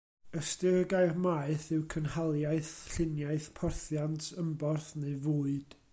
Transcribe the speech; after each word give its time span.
Ystyr 0.39 0.77
y 0.77 0.85
gair 0.93 1.11
maeth 1.25 1.67
yw 1.75 1.83
cynhaliaeth, 1.95 2.71
lluniaeth, 2.95 3.51
porthiant, 3.61 4.31
ymborth 4.45 4.93
neu 5.05 5.17
fwyd. 5.29 5.83